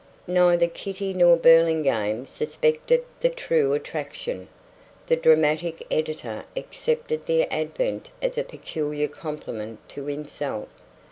Neither 0.25 0.67
Kitty 0.67 1.13
nor 1.13 1.37
Burlingame 1.37 2.25
suspected 2.25 3.05
the 3.19 3.29
true 3.29 3.73
attraction. 3.73 4.47
The 5.05 5.15
dramatic 5.15 5.85
editor 5.91 6.43
accepted 6.57 7.27
the 7.27 7.43
advent 7.53 8.09
as 8.19 8.35
a 8.35 8.43
peculiar 8.43 9.07
compliment 9.07 9.77
to 9.89 10.05
himself. 10.05 10.69